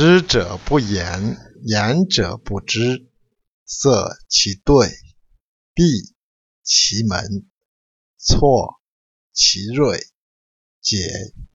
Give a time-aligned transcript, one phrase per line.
[0.00, 3.10] 知者不言，言者不知。
[3.64, 3.90] 塞
[4.28, 4.92] 其兑，
[5.74, 5.82] 闭
[6.62, 7.50] 其门，
[8.16, 8.80] 错
[9.32, 9.98] 其锐，
[10.80, 10.98] 解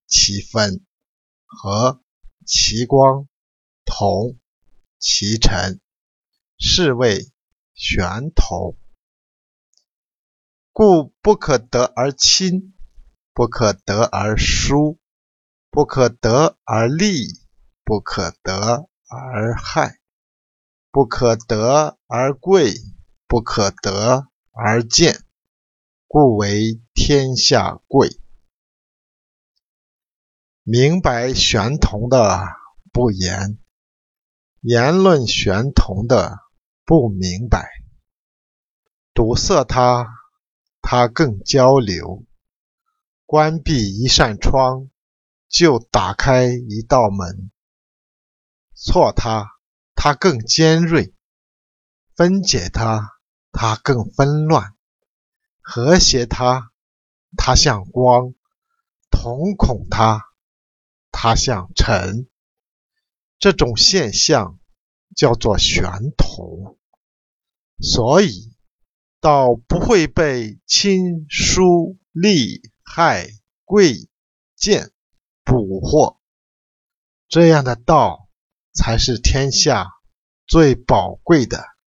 [0.07, 0.85] 其分，
[1.45, 2.03] 和
[2.45, 3.29] 其光，
[3.85, 4.37] 同
[4.99, 5.79] 其尘，
[6.59, 7.31] 是谓
[7.73, 8.77] 玄同。
[10.73, 12.75] 故不可得而亲，
[13.33, 14.99] 不可得而疏，
[15.71, 17.29] 不可得而利，
[17.83, 19.99] 不可得而害。
[20.91, 22.75] 不可得而贵，
[23.27, 25.23] 不可得而贱，
[26.07, 28.19] 故为天下贵。
[30.61, 32.45] 明白玄同的
[32.91, 33.57] 不言，
[34.61, 36.37] 言论玄同的
[36.85, 37.67] 不明白。
[39.15, 40.07] 堵塞他，
[40.79, 42.23] 他更交流；
[43.25, 44.91] 关闭一扇窗，
[45.49, 47.49] 就打开一道门。
[48.85, 49.49] 错他。
[49.95, 51.13] 它更尖锐，
[52.15, 53.13] 分解它；
[53.53, 54.75] 它更纷乱，
[55.61, 56.71] 和谐它；
[57.37, 58.33] 它像光，
[59.09, 60.19] 瞳孔它；
[61.11, 62.27] 它像尘。
[63.39, 64.59] 这种现象
[65.15, 66.77] 叫做玄同，
[67.79, 68.53] 所以
[69.21, 73.29] 道不会被亲疏利害
[73.63, 74.09] 贵
[74.57, 74.91] 贱
[75.45, 76.19] 捕获。
[77.29, 78.22] 这样的道。
[78.73, 79.87] 才是天下
[80.47, 81.72] 最宝贵的。